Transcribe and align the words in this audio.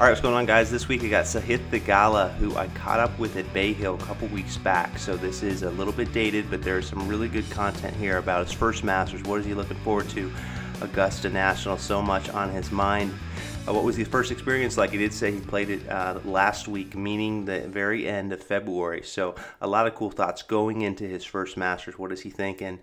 All 0.00 0.06
right, 0.06 0.12
what's 0.12 0.22
going 0.22 0.34
on, 0.34 0.46
guys? 0.46 0.70
This 0.70 0.88
week 0.88 1.04
I 1.04 1.08
got 1.08 1.26
Sahith 1.26 1.68
Theegala, 1.68 2.32
who 2.36 2.56
I 2.56 2.68
caught 2.68 3.00
up 3.00 3.18
with 3.18 3.36
at 3.36 3.52
Bay 3.52 3.74
Hill 3.74 3.96
a 3.96 3.98
couple 3.98 4.28
weeks 4.28 4.56
back. 4.56 4.96
So 4.98 5.14
this 5.14 5.42
is 5.42 5.62
a 5.62 5.68
little 5.72 5.92
bit 5.92 6.10
dated, 6.10 6.48
but 6.48 6.62
there's 6.62 6.88
some 6.88 7.06
really 7.06 7.28
good 7.28 7.44
content 7.50 7.94
here 7.96 8.16
about 8.16 8.46
his 8.46 8.50
first 8.50 8.82
Masters. 8.82 9.22
What 9.24 9.40
is 9.40 9.44
he 9.44 9.52
looking 9.52 9.76
forward 9.80 10.08
to? 10.08 10.32
Augusta 10.80 11.28
National, 11.28 11.76
so 11.76 12.00
much 12.00 12.30
on 12.30 12.48
his 12.48 12.72
mind. 12.72 13.12
Uh, 13.70 13.72
what 13.72 13.84
was 13.84 13.94
his 13.94 14.08
first 14.08 14.32
experience 14.32 14.76
like? 14.76 14.90
He 14.90 14.98
did 14.98 15.12
say 15.12 15.30
he 15.30 15.38
played 15.38 15.70
it 15.70 15.88
uh, 15.88 16.18
last 16.24 16.66
week, 16.66 16.96
meaning 16.96 17.44
the 17.44 17.60
very 17.60 18.08
end 18.08 18.32
of 18.32 18.42
February. 18.42 19.02
So 19.04 19.36
a 19.60 19.68
lot 19.68 19.86
of 19.86 19.94
cool 19.94 20.10
thoughts 20.10 20.42
going 20.42 20.80
into 20.80 21.04
his 21.04 21.24
first 21.24 21.56
Masters. 21.56 21.96
What 21.96 22.10
is 22.10 22.22
he 22.22 22.30
thinking? 22.30 22.80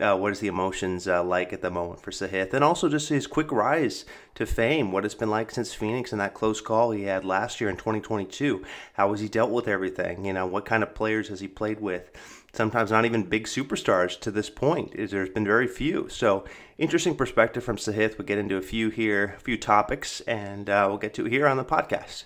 Uh, 0.00 0.16
what 0.16 0.30
is 0.30 0.38
the 0.38 0.46
emotions 0.46 1.08
uh, 1.08 1.24
like 1.24 1.52
at 1.52 1.60
the 1.60 1.72
moment 1.72 2.02
for 2.02 2.12
Sahith? 2.12 2.54
And 2.54 2.62
also 2.62 2.88
just 2.88 3.08
his 3.08 3.26
quick 3.26 3.50
rise 3.50 4.04
to 4.36 4.46
fame. 4.46 4.92
What 4.92 5.04
it's 5.04 5.16
been 5.16 5.30
like 5.30 5.50
since 5.50 5.74
Phoenix 5.74 6.12
and 6.12 6.20
that 6.20 6.34
close 6.34 6.60
call 6.60 6.92
he 6.92 7.02
had 7.02 7.24
last 7.24 7.60
year 7.60 7.68
in 7.68 7.76
2022. 7.76 8.64
How 8.92 9.10
has 9.10 9.18
he 9.18 9.28
dealt 9.28 9.50
with 9.50 9.66
everything? 9.66 10.24
You 10.24 10.34
know, 10.34 10.46
what 10.46 10.64
kind 10.64 10.84
of 10.84 10.94
players 10.94 11.28
has 11.28 11.40
he 11.40 11.48
played 11.48 11.80
with? 11.80 12.12
Sometimes 12.58 12.90
not 12.90 13.04
even 13.04 13.22
big 13.22 13.44
superstars 13.44 14.18
to 14.18 14.32
this 14.32 14.50
point. 14.50 14.92
There's 14.96 15.30
been 15.30 15.44
very 15.44 15.68
few. 15.68 16.08
So 16.10 16.44
interesting 16.76 17.14
perspective 17.14 17.62
from 17.62 17.76
Sahith. 17.76 18.18
We'll 18.18 18.26
get 18.26 18.36
into 18.36 18.56
a 18.56 18.62
few 18.62 18.90
here, 18.90 19.36
a 19.38 19.40
few 19.40 19.56
topics, 19.56 20.20
and 20.22 20.68
uh, 20.68 20.86
we'll 20.88 20.98
get 20.98 21.14
to 21.14 21.26
it 21.26 21.32
here 21.32 21.46
on 21.46 21.56
the 21.56 21.64
podcast. 21.64 22.24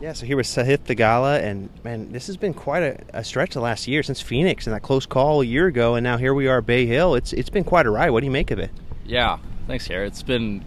Yeah, 0.00 0.12
so 0.12 0.26
here 0.26 0.36
with 0.36 0.46
Sahith 0.46 0.84
Theegala, 0.84 1.42
and 1.42 1.70
man, 1.82 2.12
this 2.12 2.28
has 2.28 2.36
been 2.36 2.54
quite 2.54 2.82
a, 2.82 3.00
a, 3.14 3.24
stretch 3.24 3.54
the 3.54 3.60
last 3.60 3.88
year 3.88 4.02
since 4.02 4.20
Phoenix 4.20 4.66
and 4.66 4.76
that 4.76 4.82
close 4.82 5.06
call 5.06 5.40
a 5.40 5.44
year 5.44 5.66
ago, 5.66 5.96
and 5.96 6.04
now 6.04 6.18
here 6.18 6.34
we 6.34 6.46
are 6.46 6.60
Bay 6.60 6.86
Hill. 6.86 7.16
It's 7.16 7.32
it's 7.32 7.50
been 7.50 7.64
quite 7.64 7.86
a 7.86 7.90
ride. 7.90 8.10
What 8.10 8.20
do 8.20 8.26
you 8.26 8.32
make 8.32 8.50
of 8.50 8.58
it? 8.58 8.70
Yeah, 9.04 9.38
thanks, 9.66 9.88
Garrett. 9.88 10.12
It's 10.12 10.22
been 10.22 10.64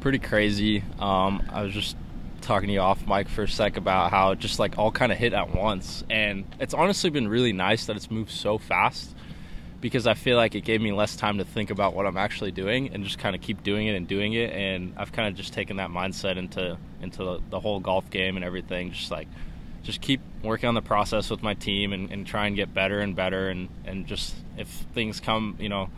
pretty 0.00 0.18
crazy. 0.18 0.82
Um, 0.98 1.42
I 1.50 1.62
was 1.62 1.74
just 1.74 1.96
talking 2.50 2.66
to 2.66 2.72
you 2.72 2.80
off 2.80 3.06
mic 3.06 3.28
for 3.28 3.44
a 3.44 3.48
sec 3.48 3.76
about 3.76 4.10
how 4.10 4.32
it 4.32 4.40
just 4.40 4.58
like 4.58 4.76
all 4.76 4.90
kind 4.90 5.12
of 5.12 5.18
hit 5.18 5.32
at 5.32 5.54
once, 5.54 6.02
and 6.10 6.44
it's 6.58 6.74
honestly 6.74 7.08
been 7.08 7.28
really 7.28 7.52
nice 7.52 7.86
that 7.86 7.94
it's 7.94 8.10
moved 8.10 8.32
so 8.32 8.58
fast 8.58 9.14
because 9.80 10.04
I 10.08 10.14
feel 10.14 10.36
like 10.36 10.56
it 10.56 10.62
gave 10.62 10.80
me 10.80 10.90
less 10.90 11.14
time 11.14 11.38
to 11.38 11.44
think 11.44 11.70
about 11.70 11.94
what 11.94 12.06
I'm 12.06 12.16
actually 12.16 12.50
doing 12.50 12.92
and 12.92 13.04
just 13.04 13.20
kind 13.20 13.36
of 13.36 13.40
keep 13.40 13.62
doing 13.62 13.86
it 13.86 13.94
and 13.94 14.08
doing 14.08 14.32
it. 14.32 14.52
And 14.52 14.94
I've 14.96 15.12
kind 15.12 15.28
of 15.28 15.36
just 15.36 15.52
taken 15.52 15.76
that 15.76 15.90
mindset 15.90 16.36
into 16.38 16.76
into 17.00 17.40
the, 17.48 17.60
whole 17.60 17.78
golf 17.78 18.10
game 18.10 18.34
and 18.34 18.44
everything. 18.44 18.90
Just 18.90 19.12
like 19.12 19.28
just 19.84 20.00
keep 20.00 20.20
working 20.42 20.68
on 20.68 20.74
the 20.74 20.82
process 20.82 21.30
with 21.30 21.44
my 21.44 21.54
team 21.54 21.92
and, 21.92 22.10
and 22.10 22.26
try 22.26 22.48
and 22.48 22.56
get 22.56 22.74
better 22.74 22.98
and 22.98 23.14
better. 23.14 23.48
And 23.48 23.68
and 23.84 24.08
just 24.08 24.34
if 24.58 24.66
things 24.66 25.20
come, 25.20 25.54
you 25.60 25.68
know, 25.68 25.88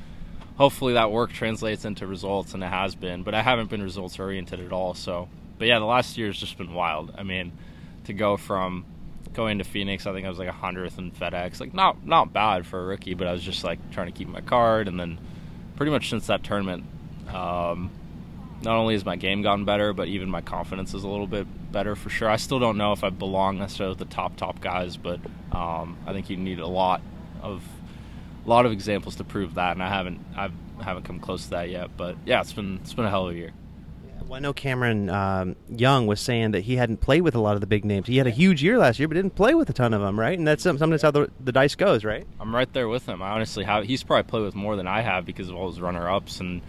hopefully 0.57 0.93
that 0.93 1.11
work 1.11 1.33
translates 1.33 1.87
into 1.87 2.07
results, 2.07 2.53
and 2.53 2.63
it 2.63 2.69
has 2.69 2.95
been. 2.95 3.23
But 3.23 3.35
I 3.35 3.41
haven't 3.41 3.71
been 3.71 3.83
results 3.83 4.19
oriented 4.19 4.61
at 4.61 4.71
all. 4.71 4.93
So 4.93 5.31
but 5.59 5.69
yeah, 5.69 5.79
the 5.79 5.85
last 5.85 6.19
year 6.19 6.29
has 6.29 6.37
just 6.37 6.59
been 6.59 6.75
wild. 6.75 7.13
I 7.17 7.23
mean, 7.23 7.53
to 8.05 8.13
go 8.13 8.37
from 8.37 8.85
going 9.33 9.59
to 9.59 9.65
Phoenix, 9.65 10.07
I 10.07 10.13
think 10.13 10.27
I 10.27 10.29
was 10.29 10.39
like 10.39 10.49
a 10.49 10.53
hundredth 10.53 10.99
in 10.99 11.11
FedEx. 11.11 11.61
Like 11.61 11.75
not 11.75 12.07
not 12.07 12.33
bad 12.33 12.67
for 12.67 12.81
a 12.81 12.85
rookie, 12.85 13.15
but 13.15 13.27
I 13.27 13.33
was 13.33 13.43
just 13.43 13.65
like 13.65 13.91
trying 13.91 14.07
to 14.07 14.13
keep 14.13 14.29
my 14.29 14.41
card, 14.41 14.89
and 14.89 14.99
then 14.99 15.19
pretty 15.77 15.93
much 15.93 16.11
since 16.11 16.27
that 16.27 16.45
tournament, 16.45 16.85
um, 17.29 17.91
not 18.63 18.77
only 18.77 18.95
has 18.95 19.05
my 19.05 19.17
game 19.17 19.43
gotten 19.43 19.65
better, 19.65 19.93
but 19.93 20.09
even 20.09 20.29
my 20.29 20.41
confidence 20.41 20.95
is 20.95 21.05
a 21.05 21.09
little 21.09 21.27
bit 21.27 21.47
better 21.73 21.97
for 21.97 22.11
sure. 22.11 22.29
I 22.29 22.37
still 22.37 22.59
don't 22.59 22.77
know 22.77 22.93
if 22.93 23.03
I 23.03 23.11
belong 23.11 23.59
necessarily 23.59 23.93
with 23.93 24.09
the 24.09 24.15
top 24.15 24.37
top 24.37 24.61
guys, 24.61 24.97
but 24.97 25.21
um, 25.51 25.97
I 26.07 26.13
think 26.13 26.31
you 26.31 26.37
need 26.37 26.59
a 26.59 26.67
lot 26.67 27.03
of 27.41 27.63
a 28.45 28.49
lot 28.49 28.67
of 28.67 28.73
examples 28.73 29.17
to 29.17 29.25
prove 29.25 29.55
that, 29.55 29.73
and 29.73 29.83
I 29.83 29.89
haven't 29.89 30.21
I 30.37 30.51
haven't 30.83 31.05
come 31.05 31.21
close 31.21 31.45
to 31.45 31.51
that 31.51 31.71
yet. 31.71 31.97
But 31.97 32.17
yeah, 32.25 32.41
it's 32.41 32.53
been 32.53 32.79
it's 32.83 32.95
been 32.95 33.05
a 33.05 33.11
hell 33.11 33.29
of 33.29 33.35
a 33.35 33.39
year. 33.39 33.53
Well, 34.29 34.37
I 34.37 34.41
know 34.41 34.53
Cameron 34.53 35.11
um, 35.11 35.57
Young 35.69 36.07
was 36.07 36.21
saying 36.21 36.53
that 36.53 36.61
he 36.61 36.77
hadn't 36.77 37.01
played 37.01 37.23
with 37.23 37.35
a 37.35 37.41
lot 37.41 37.55
of 37.55 37.61
the 37.61 37.67
big 37.67 37.85
names. 37.85 38.07
He 38.07 38.17
had 38.17 38.27
a 38.27 38.31
huge 38.31 38.63
year 38.63 38.79
last 38.79 38.99
year, 38.99 39.09
but 39.09 39.15
didn't 39.15 39.35
play 39.35 39.55
with 39.55 39.69
a 39.71 39.73
ton 39.73 39.95
of 39.95 40.01
them, 40.01 40.19
right? 40.19 40.37
And 40.37 40.47
that's 40.47 40.63
sometimes 40.63 41.03
how 41.03 41.11
the, 41.11 41.31
the 41.41 41.53
dice 41.53 41.75
goes, 41.75 42.05
right? 42.05 42.27
I'm 42.41 42.55
right 42.55 42.73
there 42.73 42.89
with 42.89 43.07
him. 43.07 43.23
I 43.23 43.31
honestly 43.31 43.65
have. 43.65 43.85
He's 43.85 44.03
probably 44.03 44.29
played 44.29 44.45
with 44.45 44.55
more 44.55 44.77
than 44.77 44.87
I 44.87 45.01
have 45.01 45.27
because 45.27 45.49
of 45.49 45.57
all 45.57 45.71
his 45.71 45.81
runner-ups, 45.81 46.41
and 46.41 46.63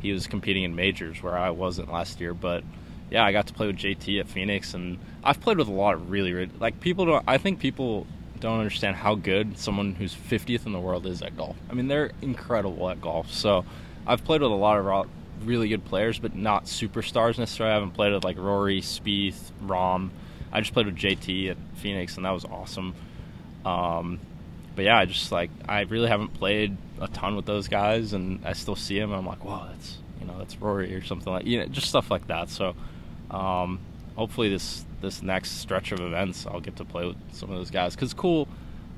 he 0.00 0.12
was 0.12 0.26
competing 0.26 0.64
in 0.64 0.74
majors 0.74 1.22
where 1.22 1.36
I 1.36 1.50
wasn't 1.50 1.92
last 1.92 2.20
year. 2.20 2.34
But 2.34 2.64
yeah, 3.10 3.24
I 3.24 3.32
got 3.32 3.46
to 3.48 3.54
play 3.54 3.66
with 3.66 3.76
JT 3.76 4.20
at 4.20 4.28
Phoenix, 4.28 4.74
and 4.74 4.98
I've 5.22 5.40
played 5.40 5.58
with 5.58 5.68
a 5.68 5.72
lot 5.72 5.94
of 5.94 6.10
really, 6.10 6.32
really 6.32 6.50
like 6.58 6.80
people. 6.80 7.06
Don't. 7.06 7.24
I 7.26 7.38
think 7.38 7.60
people 7.60 8.06
don't 8.40 8.58
understand 8.58 8.96
how 8.96 9.14
good 9.14 9.58
someone 9.58 9.94
who's 9.94 10.14
50th 10.14 10.66
in 10.66 10.72
the 10.72 10.80
world 10.80 11.06
is 11.06 11.22
at 11.22 11.36
golf. 11.36 11.56
I 11.70 11.74
mean, 11.74 11.88
they're 11.88 12.10
incredible 12.20 12.90
at 12.90 13.00
golf. 13.00 13.32
So 13.32 13.64
I've 14.06 14.24
played 14.24 14.42
with 14.42 14.50
a 14.50 14.54
lot 14.54 14.78
of 14.78 15.08
really 15.44 15.68
good 15.68 15.84
players, 15.84 16.18
but 16.18 16.34
not 16.34 16.64
superstars 16.64 17.38
necessarily. 17.38 17.72
I 17.72 17.74
haven't 17.74 17.92
played 17.92 18.12
with 18.12 18.24
like 18.24 18.38
Rory, 18.38 18.80
Spieth, 18.80 19.50
Rahm. 19.64 20.10
I 20.52 20.60
just 20.60 20.72
played 20.72 20.86
with 20.86 20.96
JT 20.96 21.50
at 21.50 21.56
Phoenix, 21.76 22.16
and 22.16 22.24
that 22.24 22.30
was 22.30 22.44
awesome. 22.44 22.94
Um, 23.64 24.20
but 24.74 24.84
yeah, 24.84 24.98
I 24.98 25.06
just 25.06 25.32
like 25.32 25.50
I 25.68 25.82
really 25.82 26.08
haven't 26.08 26.34
played 26.34 26.76
a 27.00 27.08
ton 27.08 27.36
with 27.36 27.46
those 27.46 27.68
guys, 27.68 28.12
and 28.12 28.40
I 28.44 28.52
still 28.52 28.76
see 28.76 28.98
them. 28.98 29.10
And 29.10 29.18
I'm 29.18 29.26
like, 29.26 29.44
wow, 29.44 29.68
that's 29.70 29.98
you 30.20 30.26
know 30.26 30.38
that's 30.38 30.56
Rory 30.60 30.94
or 30.94 31.02
something 31.02 31.32
like 31.32 31.46
you 31.46 31.58
know 31.58 31.66
just 31.66 31.88
stuff 31.88 32.10
like 32.10 32.26
that. 32.28 32.50
So 32.50 32.74
um, 33.30 33.80
hopefully 34.14 34.48
this 34.48 34.84
this 35.00 35.22
next 35.22 35.52
stretch 35.58 35.92
of 35.92 36.00
events, 36.00 36.46
I'll 36.46 36.60
get 36.60 36.76
to 36.76 36.84
play 36.84 37.06
with 37.06 37.16
some 37.32 37.50
of 37.50 37.56
those 37.56 37.70
guys 37.70 37.94
because 37.94 38.14
cool. 38.14 38.48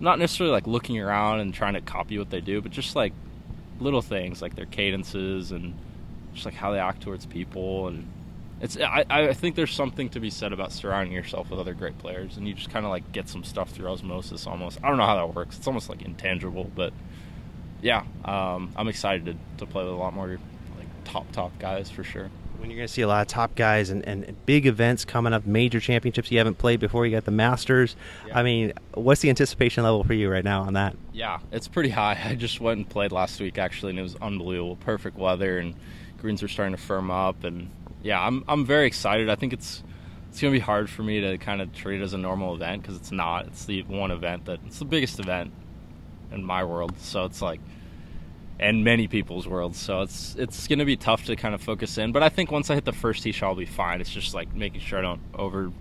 Not 0.01 0.21
necessarily 0.21 0.53
like 0.53 0.69
looking 0.69 1.01
around 1.01 1.41
and 1.41 1.53
trying 1.53 1.75
to 1.75 1.81
copy 1.81 2.19
what 2.19 2.31
they 2.31 2.41
do, 2.41 2.61
but 2.61 2.71
just 2.71 2.95
like 2.95 3.13
little 3.81 4.03
things 4.03 4.41
like 4.41 4.55
their 4.55 4.67
cadences 4.67 5.51
and 5.51 5.75
just 6.39 6.47
like 6.47 6.55
how 6.55 6.73
they 6.73 6.79
act 6.79 7.03
towards 7.03 7.27
people 7.27 7.89
and 7.89 8.07
it's 8.61 8.77
I, 8.77 9.05
I 9.09 9.33
think 9.35 9.55
there's 9.55 9.73
something 9.73 10.09
to 10.11 10.21
be 10.21 10.31
said 10.31 10.53
about 10.53 10.73
surrounding 10.73 11.13
yourself 11.13 11.51
with 11.51 11.61
other 11.61 11.75
great 11.75 11.97
players 11.99 12.37
and 12.37 12.49
you 12.49 12.55
just 12.55 12.71
kind 12.71 12.85
of 12.85 12.91
like 12.91 13.13
get 13.13 13.29
some 13.29 13.45
stuff 13.45 13.71
through 13.71 13.89
osmosis 13.89 14.47
almost. 14.47 14.79
I 14.83 14.89
don't 14.89 14.99
know 14.99 15.07
how 15.07 15.15
that 15.27 15.35
works. 15.35 15.59
It's 15.59 15.67
almost 15.67 15.89
like 15.89 16.03
intangible 16.03 16.71
but 16.75 16.93
yeah 17.81 18.03
um, 18.25 18.73
i'm 18.77 18.89
excited 18.89 19.25
to, 19.27 19.37
to 19.59 19.67
play 19.71 19.85
with 19.85 19.93
a 19.93 19.97
lot 19.97 20.13
more 20.13 20.27
like 20.77 20.89
top 21.05 21.31
top 21.33 21.57
guys 21.59 21.91
for 21.91 22.03
sure. 22.05 22.31
When 22.59 22.71
you're 22.71 22.79
going 22.79 22.89
to 22.89 22.93
see 22.93 23.03
a 23.03 23.07
lot 23.07 23.21
of 23.21 23.29
top 23.29 23.55
guys 23.55 23.91
and, 23.91 24.05
and 24.05 24.35
big 24.45 24.67
events 24.67 25.05
coming 25.05 25.33
up 25.33 25.47
major 25.47 25.79
championships 25.79 26.33
you 26.33 26.39
haven't 26.39 26.59
played 26.59 26.81
before 26.81 27.07
you 27.07 27.13
got 27.13 27.25
the 27.25 27.31
masters. 27.31 27.95
Yeah. 28.27 28.37
i 28.41 28.43
mean 28.43 28.73
what's 28.95 29.21
the 29.21 29.29
anticipation 29.29 29.85
level 29.85 30.03
for 30.03 30.15
you 30.15 30.29
right 30.29 30.45
now 30.45 30.63
on 30.63 30.73
that? 30.73 30.97
Yeah 31.13 31.39
it's 31.53 31.69
pretty 31.69 31.91
high. 31.91 32.19
I 32.25 32.35
just 32.35 32.61
went 32.61 32.79
and 32.79 32.89
played 32.89 33.13
last 33.13 33.41
week 33.41 33.59
actually 33.59 33.91
and 33.91 34.01
it 34.01 34.03
was 34.03 34.17
unbelievable. 34.17 34.75
Perfect 34.77 35.17
weather 35.17 35.59
and 35.59 35.77
greens 36.21 36.43
are 36.43 36.49
starting 36.49 36.75
to 36.75 36.83
firm 36.83 37.11
up, 37.11 37.45
and 37.45 37.71
yeah, 38.03 38.21
I'm 38.21 38.45
I'm 38.49 38.65
very 38.65 38.87
excited. 38.87 39.29
I 39.29 39.35
think 39.35 39.53
it's 39.53 39.83
it's 40.29 40.41
gonna 40.41 40.53
be 40.53 40.59
hard 40.59 40.91
for 40.91 41.03
me 41.03 41.21
to 41.21 41.39
kind 41.39 41.61
of 41.61 41.73
treat 41.75 42.01
it 42.01 42.05
as 42.05 42.13
a 42.13 42.19
normal 42.19 42.55
event 42.55 42.83
because 42.83 42.97
it's 42.97 43.13
not. 43.13 43.47
It's 43.47 43.65
the 43.65 43.83
one 43.83 44.11
event 44.11 44.45
that 44.47 44.61
it's 44.67 44.79
the 44.79 44.85
biggest 44.85 45.19
event 45.21 45.53
in 46.31 46.45
my 46.45 46.65
world, 46.65 46.99
so 46.99 47.25
it's 47.25 47.41
like 47.41 47.61
and 48.61 48.85
many 48.85 49.07
people's 49.07 49.47
worlds. 49.47 49.79
So 49.79 50.03
it's 50.03 50.35
it's 50.37 50.67
to 50.67 50.85
be 50.85 50.97
tough 50.97 51.25
to 51.27 51.37
kind 51.37 51.55
of 51.55 51.63
focus 51.63 51.99
in. 51.99 52.13
But 52.13 52.23
I 52.23 52.29
think 52.29 52.51
once 52.51 52.71
I 52.71 52.75
hit 52.75 52.85
the 52.85 52.93
first 52.93 53.23
tee 53.23 53.33
shot, 53.33 53.49
I'll 53.49 53.55
be 53.55 53.67
fine. 53.67 54.01
It's 54.01 54.11
just 54.11 54.35
like 54.35 54.55
making 54.55 54.81
sure 54.81 54.99
I 54.99 55.03
don't 55.03 55.21
over, 55.35 55.73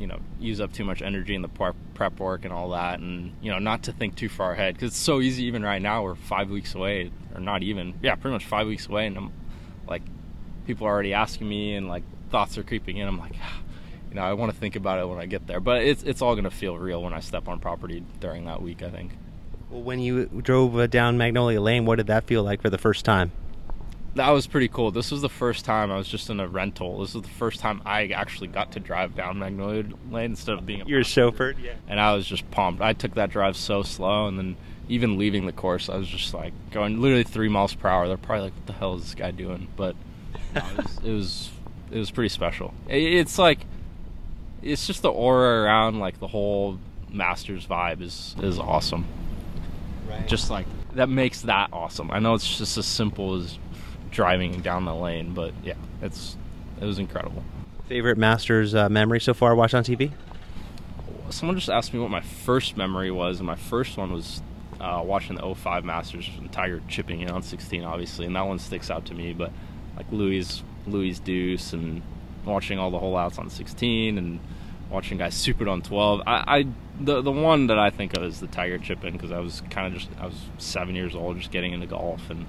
you 0.00 0.06
know, 0.06 0.18
use 0.40 0.60
up 0.60 0.72
too 0.72 0.84
much 0.84 1.02
energy 1.02 1.34
in 1.34 1.42
the 1.42 1.48
prep 1.94 2.18
work 2.18 2.44
and 2.44 2.52
all 2.52 2.70
that, 2.70 3.00
and 3.00 3.34
you 3.42 3.50
know, 3.50 3.58
not 3.58 3.82
to 3.84 3.92
think 3.92 4.16
too 4.16 4.30
far 4.30 4.52
ahead 4.52 4.74
because 4.74 4.88
it's 4.88 4.96
so 4.96 5.20
easy. 5.20 5.44
Even 5.44 5.62
right 5.62 5.82
now, 5.82 6.02
we're 6.02 6.14
five 6.14 6.48
weeks 6.48 6.74
away 6.74 7.12
or 7.34 7.40
not 7.40 7.62
even, 7.62 7.94
yeah, 8.02 8.14
pretty 8.14 8.32
much 8.32 8.46
five 8.46 8.66
weeks 8.66 8.86
away, 8.86 9.06
and 9.06 9.16
I'm 9.16 9.32
like, 9.86 10.02
people 10.66 10.86
are 10.86 10.90
already 10.90 11.12
asking 11.12 11.48
me, 11.48 11.74
and 11.74 11.86
like 11.86 12.02
thoughts 12.30 12.56
are 12.56 12.62
creeping 12.62 12.96
in. 12.96 13.06
I'm 13.06 13.18
like, 13.18 13.34
you 14.08 14.14
know, 14.14 14.22
I 14.22 14.32
want 14.32 14.52
to 14.52 14.58
think 14.58 14.74
about 14.74 14.98
it 14.98 15.06
when 15.06 15.18
I 15.18 15.26
get 15.26 15.46
there, 15.46 15.60
but 15.60 15.82
it's 15.82 16.02
it's 16.02 16.22
all 16.22 16.34
going 16.34 16.44
to 16.44 16.50
feel 16.50 16.78
real 16.78 17.02
when 17.02 17.12
I 17.12 17.20
step 17.20 17.46
on 17.46 17.60
property 17.60 18.02
during 18.20 18.46
that 18.46 18.62
week. 18.62 18.82
I 18.82 18.90
think. 18.90 19.12
When 19.68 20.00
you 20.00 20.26
drove 20.26 20.76
uh, 20.76 20.88
down 20.88 21.16
Magnolia 21.16 21.60
Lane, 21.60 21.84
what 21.84 21.96
did 21.96 22.08
that 22.08 22.24
feel 22.24 22.42
like 22.42 22.60
for 22.60 22.70
the 22.70 22.78
first 22.78 23.04
time? 23.04 23.30
That 24.14 24.30
was 24.30 24.46
pretty 24.46 24.68
cool. 24.68 24.90
This 24.90 25.10
was 25.10 25.22
the 25.22 25.28
first 25.28 25.64
time 25.64 25.90
I 25.90 25.96
was 25.96 26.08
just 26.08 26.30
in 26.30 26.40
a 26.40 26.48
rental. 26.48 27.00
This 27.00 27.14
was 27.14 27.22
the 27.22 27.28
first 27.28 27.60
time 27.60 27.80
I 27.84 28.08
actually 28.08 28.48
got 28.48 28.72
to 28.72 28.80
drive 28.80 29.14
down 29.14 29.38
Magnolia 29.38 29.84
Lane 30.10 30.32
instead 30.32 30.58
of 30.58 30.66
being. 30.66 30.82
A 30.82 30.84
You're 30.86 31.02
chauffeured, 31.02 31.62
yeah. 31.62 31.74
And 31.88 32.00
I 32.00 32.14
was 32.14 32.26
just 32.26 32.50
pumped. 32.50 32.82
I 32.82 32.92
took 32.92 33.14
that 33.14 33.30
drive 33.30 33.56
so 33.56 33.82
slow, 33.82 34.26
and 34.26 34.38
then 34.38 34.56
even 34.88 35.16
leaving 35.18 35.46
the 35.46 35.52
course, 35.52 35.88
I 35.88 35.96
was 35.96 36.08
just 36.08 36.34
like 36.34 36.52
going 36.72 37.00
literally 37.00 37.22
three 37.22 37.48
miles 37.48 37.74
per 37.74 37.88
hour. 37.88 38.08
They're 38.08 38.16
probably 38.16 38.46
like, 38.46 38.54
"What 38.54 38.66
the 38.66 38.72
hell 38.72 38.94
is 38.96 39.02
this 39.02 39.14
guy 39.14 39.30
doing?" 39.30 39.68
But 39.76 39.94
no, 40.54 40.60
it, 40.60 40.76
was, 40.76 40.98
it 41.04 41.12
was 41.12 41.50
it 41.92 41.98
was 41.98 42.10
pretty 42.10 42.28
special. 42.28 42.74
It's 42.88 43.38
like 43.38 43.60
it's 44.62 44.86
just 44.86 45.02
the 45.02 45.10
aura 45.10 45.62
around 45.62 46.00
like 46.00 46.18
the 46.18 46.28
whole 46.28 46.78
Masters 47.12 47.66
vibe 47.66 48.02
is 48.02 48.34
is 48.42 48.58
awesome. 48.58 49.04
Right. 50.08 50.26
Just 50.26 50.50
like 50.50 50.66
that 50.94 51.08
makes 51.08 51.42
that 51.42 51.70
awesome. 51.72 52.10
I 52.10 52.18
know 52.18 52.34
it's 52.34 52.58
just 52.58 52.76
as 52.76 52.86
simple 52.86 53.36
as 53.36 53.58
driving 54.20 54.60
down 54.60 54.84
the 54.84 54.94
lane, 54.94 55.32
but 55.32 55.54
yeah, 55.64 55.72
it's 56.02 56.36
it 56.78 56.84
was 56.84 56.98
incredible. 56.98 57.42
Favorite 57.88 58.18
Masters 58.18 58.74
uh, 58.74 58.86
memory 58.90 59.18
so 59.18 59.32
far 59.32 59.54
watched 59.54 59.72
on 59.72 59.82
TV? 59.82 60.12
Someone 61.30 61.56
just 61.56 61.70
asked 61.70 61.94
me 61.94 62.00
what 62.00 62.10
my 62.10 62.20
first 62.20 62.76
memory 62.76 63.10
was, 63.10 63.38
and 63.38 63.46
my 63.46 63.56
first 63.56 63.96
one 63.96 64.12
was 64.12 64.42
uh, 64.78 65.00
watching 65.02 65.36
the 65.36 65.54
05 65.54 65.86
Masters 65.86 66.28
and 66.36 66.52
Tiger 66.52 66.82
chipping 66.86 67.22
in 67.22 67.30
on 67.30 67.42
16, 67.42 67.82
obviously, 67.82 68.26
and 68.26 68.36
that 68.36 68.42
one 68.42 68.58
sticks 68.58 68.90
out 68.90 69.06
to 69.06 69.14
me. 69.14 69.32
But 69.32 69.52
like 69.96 70.04
Louis 70.12 70.62
Louis 70.86 71.18
Deuce 71.18 71.72
and 71.72 72.02
watching 72.44 72.78
all 72.78 72.90
the 72.90 72.98
hole 72.98 73.16
outs 73.16 73.38
on 73.38 73.48
16 73.48 74.18
and 74.18 74.38
watching 74.90 75.16
guys 75.16 75.32
super 75.32 75.66
on 75.66 75.80
12. 75.80 76.20
I, 76.26 76.58
I 76.58 76.66
the 77.00 77.22
the 77.22 77.32
one 77.32 77.68
that 77.68 77.78
I 77.78 77.88
think 77.88 78.14
of 78.18 78.22
is 78.22 78.38
the 78.38 78.48
Tiger 78.48 78.76
chipping 78.76 79.14
because 79.14 79.32
I 79.32 79.38
was 79.38 79.62
kind 79.70 79.86
of 79.86 79.98
just 79.98 80.10
I 80.20 80.26
was 80.26 80.36
seven 80.58 80.94
years 80.94 81.14
old, 81.14 81.38
just 81.38 81.50
getting 81.50 81.72
into 81.72 81.86
golf 81.86 82.28
and 82.28 82.44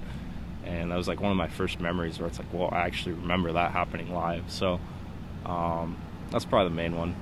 and 0.64 0.90
that 0.90 0.96
was 0.96 1.08
like 1.08 1.20
one 1.20 1.30
of 1.30 1.36
my 1.36 1.48
first 1.48 1.80
memories 1.80 2.18
where 2.18 2.28
it's 2.28 2.38
like, 2.38 2.52
well, 2.52 2.68
I 2.72 2.82
actually 2.82 3.12
remember 3.12 3.52
that 3.52 3.72
happening 3.72 4.12
live. 4.12 4.44
So 4.48 4.80
um, 5.44 5.96
that's 6.30 6.44
probably 6.44 6.68
the 6.68 6.74
main 6.74 6.96
one. 6.96 7.14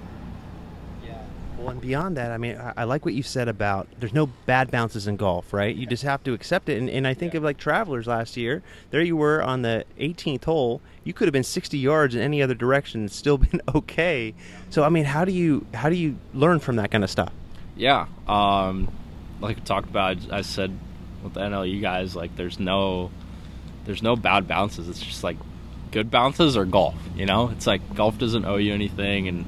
Yeah. 1.05 1.23
Well, 1.59 1.71
and 1.71 1.81
beyond 1.81 2.17
that, 2.17 2.31
I 2.31 2.39
mean, 2.39 2.57
I, 2.57 2.75
I, 2.79 2.85
like 2.85 3.05
what 3.05 3.15
you 3.15 3.23
said 3.23 3.49
about 3.49 3.89
there's 3.99 4.13
no 4.13 4.27
bad 4.27 4.71
bounces 4.71 5.07
in 5.07 5.17
golf, 5.17 5.53
right? 5.53 5.75
You 5.75 5.87
just 5.87 6.03
have 6.03 6.23
to 6.25 6.35
accept 6.35 6.69
it. 6.69 6.79
And, 6.79 6.91
and 6.91 7.07
I 7.07 7.15
think 7.15 7.33
yeah. 7.33 7.39
of 7.39 7.45
like 7.45 7.57
Travelers 7.57 8.07
last 8.07 8.37
year. 8.37 8.63
There 8.91 9.03
you 9.03 9.17
were 9.17 9.43
on 9.43 9.63
the 9.63 9.85
18th 9.99 10.45
hole. 10.45 10.83
You 11.05 11.13
could 11.15 11.27
have 11.27 11.33
been 11.33 11.45
60 11.45 11.79
yards 11.79 12.15
in 12.15 12.21
any 12.21 12.43
other 12.43 12.55
direction 12.55 13.01
and 13.01 13.11
still 13.11 13.39
been 13.39 13.63
okay. 13.75 14.35
So 14.69 14.85
I 14.85 14.91
mean, 14.91 15.05
how 15.05 15.25
do 15.25 15.33
you 15.33 15.67
how 15.73 15.89
do 15.89 15.97
you 15.97 16.17
learn 16.35 16.61
from 16.61 16.77
that 16.77 16.91
kind 16.91 17.05
of 17.05 17.11
stuff? 17.11 17.33
Yeah. 17.77 18.07
Um, 18.29 18.93
like 19.41 19.57
we 19.57 19.63
talked 19.63 19.89
about, 19.89 20.19
I 20.31 20.43
said 20.43 20.79
with 21.23 21.35
the 21.35 21.41
NLU 21.41 21.81
guys, 21.81 22.15
like 22.15 22.37
there's 22.37 22.61
no 22.61 23.11
there's 23.85 24.03
no 24.03 24.17
bad 24.17 24.47
bounces. 24.47 24.88
It's 24.88 25.00
just 25.00 25.25
like 25.25 25.37
good 25.91 26.11
bounces 26.11 26.56
or 26.56 26.65
golf. 26.65 26.94
You 27.17 27.27
know, 27.27 27.49
it's 27.50 27.67
like 27.67 27.94
golf 27.94 28.19
doesn't 28.19 28.44
owe 28.44 28.56
you 28.56 28.73
anything, 28.73 29.29
and 29.29 29.44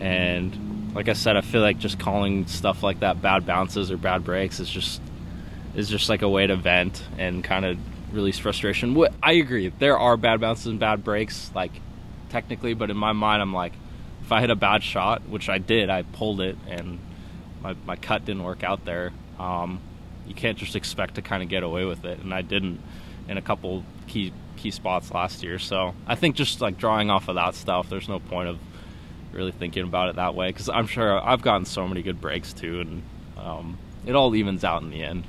and 0.00 0.94
like 0.94 1.08
I 1.08 1.12
said, 1.12 1.36
I 1.36 1.40
feel 1.40 1.60
like 1.60 1.78
just 1.78 1.98
calling 1.98 2.46
stuff 2.46 2.82
like 2.82 3.00
that 3.00 3.20
bad 3.20 3.46
bounces 3.46 3.90
or 3.90 3.96
bad 3.96 4.24
breaks 4.24 4.60
is 4.60 4.68
just 4.68 5.00
is 5.74 5.88
just 5.88 6.08
like 6.08 6.22
a 6.22 6.28
way 6.28 6.46
to 6.46 6.56
vent 6.56 7.02
and 7.18 7.44
kind 7.44 7.64
of 7.64 7.78
release 8.12 8.38
frustration. 8.38 8.94
What 8.94 9.12
I 9.22 9.32
agree, 9.32 9.68
there 9.68 9.98
are 9.98 10.16
bad 10.16 10.40
bounces 10.40 10.66
and 10.66 10.80
bad 10.80 11.04
breaks, 11.04 11.50
like 11.54 11.72
technically, 12.30 12.74
but 12.74 12.90
in 12.90 12.96
my 12.96 13.12
mind, 13.12 13.42
I'm 13.42 13.52
like, 13.52 13.72
if 14.22 14.32
I 14.32 14.40
hit 14.40 14.50
a 14.50 14.56
bad 14.56 14.82
shot, 14.82 15.28
which 15.28 15.48
I 15.48 15.58
did, 15.58 15.90
I 15.90 16.02
pulled 16.02 16.40
it, 16.40 16.56
and 16.66 16.98
my 17.62 17.74
my 17.86 17.96
cut 17.96 18.24
didn't 18.24 18.44
work 18.44 18.64
out 18.64 18.84
there. 18.84 19.12
Um, 19.38 19.80
you 20.26 20.34
can't 20.34 20.58
just 20.58 20.76
expect 20.76 21.14
to 21.14 21.22
kind 21.22 21.42
of 21.42 21.48
get 21.48 21.62
away 21.62 21.84
with 21.84 22.04
it, 22.04 22.18
and 22.20 22.34
I 22.34 22.42
didn't 22.42 22.80
in 23.28 23.38
a 23.38 23.42
couple 23.42 23.84
key 24.06 24.32
key 24.56 24.70
spots 24.70 25.12
last 25.12 25.42
year. 25.42 25.58
So 25.58 25.94
I 26.06 26.14
think 26.14 26.36
just 26.36 26.60
like 26.60 26.78
drawing 26.78 27.10
off 27.10 27.28
of 27.28 27.36
that 27.36 27.54
stuff, 27.54 27.88
there's 27.88 28.08
no 28.08 28.18
point 28.18 28.48
of 28.48 28.58
really 29.32 29.52
thinking 29.52 29.84
about 29.84 30.08
it 30.08 30.16
that 30.16 30.34
way 30.34 30.48
because 30.48 30.68
I'm 30.68 30.86
sure 30.86 31.20
I've 31.20 31.42
gotten 31.42 31.64
so 31.64 31.86
many 31.86 32.02
good 32.02 32.20
breaks 32.20 32.52
too, 32.52 32.80
and 32.80 33.02
um, 33.38 33.78
it 34.06 34.14
all 34.14 34.34
evens 34.34 34.64
out 34.64 34.82
in 34.82 34.90
the 34.90 35.02
end. 35.02 35.24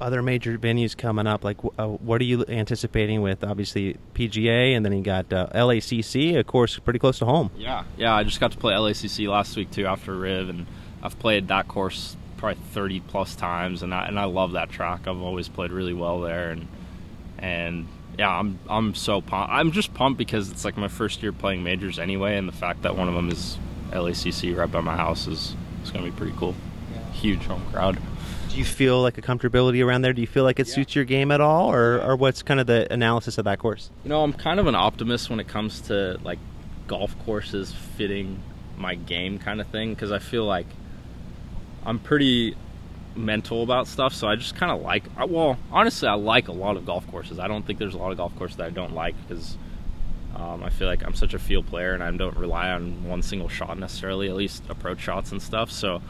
Other 0.00 0.22
major 0.22 0.58
venues 0.58 0.96
coming 0.96 1.26
up, 1.26 1.44
like 1.44 1.56
uh, 1.78 1.86
what 1.86 2.20
are 2.20 2.24
you 2.24 2.44
anticipating 2.46 3.22
with 3.22 3.42
obviously 3.42 3.96
PGA, 4.14 4.76
and 4.76 4.84
then 4.84 4.92
you 4.92 5.02
got 5.02 5.32
uh, 5.32 5.48
LACC, 5.54 6.38
of 6.38 6.46
course, 6.46 6.78
pretty 6.78 6.98
close 6.98 7.18
to 7.20 7.24
home. 7.24 7.50
Yeah, 7.56 7.84
yeah, 7.96 8.14
I 8.14 8.22
just 8.24 8.38
got 8.38 8.52
to 8.52 8.58
play 8.58 8.74
LACC 8.74 9.28
last 9.28 9.56
week 9.56 9.70
too 9.70 9.86
after 9.86 10.14
Riv, 10.14 10.48
and 10.48 10.66
I've 11.02 11.18
played 11.18 11.48
that 11.48 11.68
course 11.68 12.16
probably 12.36 12.62
30 12.72 13.00
plus 13.00 13.34
times, 13.34 13.82
and 13.82 13.94
I 13.94 14.06
and 14.08 14.18
I 14.18 14.24
love 14.24 14.52
that 14.52 14.68
track. 14.68 15.06
I've 15.06 15.22
always 15.22 15.48
played 15.48 15.70
really 15.70 15.94
well 15.94 16.20
there, 16.20 16.50
and 16.50 16.66
and 17.42 17.86
yeah, 18.18 18.30
I'm 18.30 18.58
I'm 18.70 18.94
so 18.94 19.20
pumped. 19.20 19.52
I'm 19.52 19.72
just 19.72 19.92
pumped 19.92 20.16
because 20.16 20.50
it's 20.50 20.64
like 20.64 20.76
my 20.76 20.88
first 20.88 21.22
year 21.22 21.32
playing 21.32 21.62
majors 21.62 21.98
anyway, 21.98 22.38
and 22.38 22.48
the 22.48 22.52
fact 22.52 22.82
that 22.82 22.96
one 22.96 23.08
of 23.08 23.14
them 23.14 23.28
is 23.28 23.58
LACC 23.90 24.56
right 24.56 24.70
by 24.70 24.80
my 24.80 24.96
house 24.96 25.26
is 25.26 25.54
it's 25.82 25.90
going 25.90 26.04
to 26.04 26.10
be 26.10 26.16
pretty 26.16 26.34
cool. 26.38 26.54
Yeah. 26.94 27.12
Huge 27.12 27.44
home 27.44 27.62
crowd. 27.72 27.98
Do 28.48 28.58
you 28.58 28.64
feel 28.64 29.00
like 29.00 29.16
a 29.18 29.22
comfortability 29.22 29.84
around 29.84 30.02
there? 30.02 30.12
Do 30.12 30.20
you 30.20 30.26
feel 30.26 30.44
like 30.44 30.60
it 30.60 30.68
yeah. 30.68 30.74
suits 30.74 30.94
your 30.94 31.04
game 31.04 31.30
at 31.30 31.40
all, 31.40 31.72
or 31.72 32.00
or 32.00 32.16
what's 32.16 32.42
kind 32.42 32.60
of 32.60 32.66
the 32.66 32.90
analysis 32.92 33.38
of 33.38 33.44
that 33.44 33.58
course? 33.58 33.90
You 34.04 34.10
know, 34.10 34.22
I'm 34.22 34.32
kind 34.32 34.60
of 34.60 34.66
an 34.66 34.74
optimist 34.74 35.28
when 35.28 35.40
it 35.40 35.48
comes 35.48 35.80
to 35.82 36.18
like 36.22 36.38
golf 36.86 37.16
courses 37.24 37.72
fitting 37.96 38.42
my 38.76 38.94
game 38.94 39.38
kind 39.38 39.60
of 39.60 39.66
thing 39.68 39.94
because 39.94 40.12
I 40.12 40.18
feel 40.18 40.44
like 40.44 40.66
I'm 41.84 41.98
pretty 41.98 42.56
mental 43.16 43.62
about 43.62 43.86
stuff, 43.86 44.14
so 44.14 44.28
I 44.28 44.36
just 44.36 44.54
kind 44.54 44.72
of 44.72 44.82
like. 44.82 45.04
Well, 45.28 45.58
honestly, 45.70 46.08
I 46.08 46.14
like 46.14 46.48
a 46.48 46.52
lot 46.52 46.76
of 46.76 46.86
golf 46.86 47.06
courses. 47.10 47.38
I 47.38 47.48
don't 47.48 47.66
think 47.66 47.78
there's 47.78 47.94
a 47.94 47.98
lot 47.98 48.12
of 48.12 48.18
golf 48.18 48.36
courses 48.36 48.56
that 48.58 48.66
I 48.66 48.70
don't 48.70 48.94
like 48.94 49.14
because 49.26 49.56
um, 50.34 50.62
I 50.62 50.70
feel 50.70 50.88
like 50.88 51.04
I'm 51.04 51.14
such 51.14 51.34
a 51.34 51.38
field 51.38 51.66
player 51.66 51.92
and 51.92 52.02
I 52.02 52.10
don't 52.10 52.36
rely 52.36 52.70
on 52.70 53.04
one 53.04 53.22
single 53.22 53.48
shot 53.48 53.78
necessarily, 53.78 54.28
at 54.28 54.34
least 54.34 54.62
approach 54.68 55.00
shots 55.00 55.32
and 55.32 55.42
stuff. 55.42 55.70
So 55.70 56.00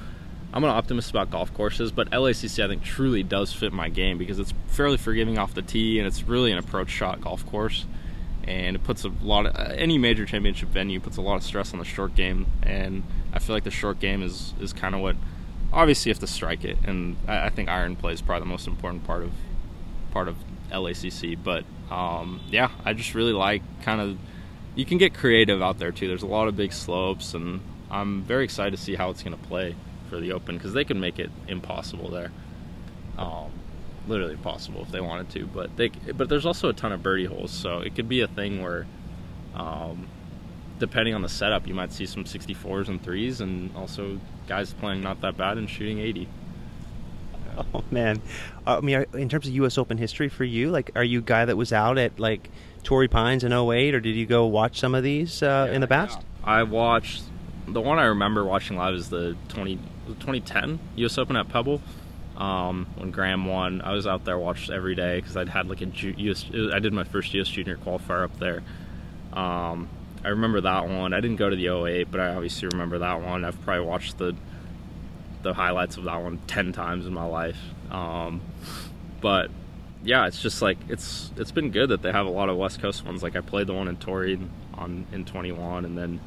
I'm 0.52 0.64
an 0.64 0.70
optimist 0.70 1.10
about 1.10 1.30
golf 1.30 1.52
courses, 1.54 1.90
but 1.90 2.10
LACC 2.10 2.62
I 2.62 2.68
think 2.68 2.82
truly 2.82 3.22
does 3.22 3.52
fit 3.52 3.72
my 3.72 3.88
game 3.88 4.18
because 4.18 4.38
it's 4.38 4.52
fairly 4.68 4.96
forgiving 4.96 5.38
off 5.38 5.54
the 5.54 5.62
tee 5.62 5.98
and 5.98 6.06
it's 6.06 6.22
really 6.24 6.52
an 6.52 6.58
approach 6.58 6.90
shot 6.90 7.20
golf 7.20 7.44
course. 7.46 7.86
And 8.44 8.76
it 8.76 8.82
puts 8.82 9.04
a 9.04 9.12
lot 9.22 9.46
of 9.46 9.56
any 9.72 9.98
major 9.98 10.26
championship 10.26 10.68
venue 10.68 10.98
puts 10.98 11.16
a 11.16 11.22
lot 11.22 11.36
of 11.36 11.42
stress 11.44 11.72
on 11.72 11.78
the 11.78 11.84
short 11.84 12.16
game, 12.16 12.46
and 12.64 13.04
I 13.32 13.38
feel 13.38 13.54
like 13.54 13.62
the 13.62 13.70
short 13.70 14.00
game 14.00 14.20
is 14.20 14.52
is 14.60 14.72
kind 14.72 14.96
of 14.96 15.00
what 15.00 15.14
obviously 15.72 16.10
you 16.10 16.14
have 16.14 16.20
to 16.20 16.26
strike 16.26 16.64
it, 16.64 16.78
and 16.84 17.16
I, 17.26 17.46
I, 17.46 17.48
think 17.48 17.68
iron 17.68 17.96
play 17.96 18.12
is 18.12 18.20
probably 18.20 18.40
the 18.40 18.50
most 18.50 18.66
important 18.66 19.04
part 19.04 19.22
of 19.22 19.32
part 20.10 20.28
of 20.28 20.36
LACC. 20.70 21.38
But 21.42 21.64
um, 21.90 22.40
yeah, 22.48 22.70
I 22.84 22.92
just 22.92 23.14
really 23.14 23.32
like 23.32 23.62
kind 23.82 24.00
of 24.00 24.18
you 24.74 24.84
can 24.84 24.98
get 24.98 25.14
creative 25.14 25.62
out 25.62 25.78
there 25.78 25.92
too. 25.92 26.08
There's 26.08 26.22
a 26.22 26.26
lot 26.26 26.48
of 26.48 26.56
big 26.56 26.72
slopes, 26.72 27.34
and 27.34 27.60
I'm 27.90 28.22
very 28.22 28.44
excited 28.44 28.76
to 28.76 28.82
see 28.82 28.94
how 28.94 29.10
it's 29.10 29.22
going 29.22 29.36
to 29.36 29.44
play 29.44 29.74
for 30.08 30.20
the 30.20 30.32
Open 30.32 30.56
because 30.56 30.72
they 30.72 30.84
can 30.84 31.00
make 31.00 31.18
it 31.18 31.30
impossible 31.48 32.10
there. 32.10 32.30
Um, 33.18 33.52
literally 34.08 34.34
impossible 34.34 34.82
if 34.82 34.90
they 34.90 35.00
wanted 35.00 35.30
to, 35.30 35.46
but 35.46 35.76
they 35.76 35.88
but 35.88 36.28
there's 36.28 36.46
also 36.46 36.68
a 36.68 36.72
ton 36.72 36.92
of 36.92 37.02
birdie 37.02 37.26
holes, 37.26 37.50
so 37.50 37.80
it 37.80 37.94
could 37.94 38.08
be 38.08 38.20
a 38.20 38.28
thing 38.28 38.62
where. 38.62 38.86
Um, 39.54 40.08
depending 40.78 41.14
on 41.14 41.22
the 41.22 41.28
setup, 41.28 41.68
you 41.68 41.74
might 41.74 41.92
see 41.92 42.06
some 42.06 42.24
64s 42.24 42.88
and 42.88 43.00
threes, 43.00 43.40
and 43.40 43.70
also 43.76 44.18
guys 44.46 44.72
playing 44.72 45.02
not 45.02 45.20
that 45.20 45.36
bad 45.36 45.58
and 45.58 45.68
shooting 45.68 45.98
80. 45.98 46.28
Oh 47.74 47.84
man, 47.90 48.22
uh, 48.66 48.78
I 48.78 48.80
mean, 48.80 49.04
in 49.12 49.28
terms 49.28 49.46
of 49.46 49.52
U.S. 49.54 49.76
Open 49.76 49.98
history 49.98 50.30
for 50.30 50.44
you, 50.44 50.70
like, 50.70 50.90
are 50.94 51.04
you 51.04 51.18
a 51.18 51.22
guy 51.22 51.44
that 51.44 51.54
was 51.54 51.70
out 51.70 51.98
at 51.98 52.18
like 52.18 52.48
Torrey 52.82 53.08
Pines 53.08 53.44
in 53.44 53.52
08, 53.52 53.94
or 53.94 54.00
did 54.00 54.16
you 54.16 54.24
go 54.24 54.46
watch 54.46 54.78
some 54.78 54.94
of 54.94 55.02
these 55.02 55.42
uh, 55.42 55.66
yeah, 55.68 55.74
in 55.74 55.82
the 55.82 55.86
past? 55.86 56.18
Yeah. 56.18 56.24
I 56.44 56.62
watched 56.62 57.24
the 57.68 57.80
one 57.80 57.98
I 57.98 58.04
remember 58.04 58.44
watching 58.44 58.76
live 58.76 58.94
is 58.94 59.10
the 59.10 59.36
20 59.48 59.76
2010 60.06 60.78
U.S. 60.96 61.18
Open 61.18 61.36
at 61.36 61.48
Pebble. 61.48 61.80
Um, 62.36 62.86
when 62.96 63.10
Graeme 63.10 63.44
won, 63.44 63.82
I 63.82 63.92
was 63.92 64.06
out 64.06 64.24
there 64.24 64.38
watched 64.38 64.70
every 64.70 64.94
day 64.94 65.20
because 65.20 65.36
I'd 65.36 65.48
had 65.48 65.68
like 65.68 65.82
a 65.82 65.86
US, 65.86 66.46
I 66.72 66.78
did 66.78 66.92
my 66.92 67.04
first 67.04 67.32
U.S. 67.34 67.48
Junior 67.48 67.76
qualifier 67.76 68.24
up 68.24 68.38
there. 68.38 68.62
Um, 69.32 69.88
I 70.24 70.28
remember 70.28 70.60
that 70.60 70.88
one. 70.88 71.12
I 71.12 71.20
didn't 71.20 71.36
go 71.36 71.50
to 71.50 71.56
the 71.56 71.68
08, 71.68 72.10
but 72.10 72.20
I 72.20 72.34
obviously 72.34 72.68
remember 72.72 72.98
that 72.98 73.20
one. 73.20 73.44
I've 73.44 73.60
probably 73.62 73.86
watched 73.86 74.18
the 74.18 74.34
the 75.42 75.54
highlights 75.54 75.96
of 75.96 76.04
that 76.04 76.22
one 76.22 76.38
10 76.46 76.72
times 76.72 77.04
in 77.04 77.12
my 77.12 77.24
life. 77.24 77.58
Um, 77.90 78.40
but 79.20 79.50
yeah, 80.04 80.26
it's 80.26 80.40
just 80.40 80.62
like 80.62 80.78
it's 80.88 81.32
it's 81.36 81.50
been 81.50 81.70
good 81.70 81.88
that 81.90 82.02
they 82.02 82.12
have 82.12 82.26
a 82.26 82.30
lot 82.30 82.48
of 82.48 82.56
West 82.56 82.80
Coast 82.80 83.04
ones. 83.04 83.22
Like 83.22 83.36
I 83.36 83.40
played 83.40 83.66
the 83.66 83.74
one 83.74 83.88
in 83.88 83.96
Torrey 83.96 84.38
on 84.74 85.06
in 85.12 85.24
21, 85.24 85.84
and 85.84 85.98
then 85.98 86.20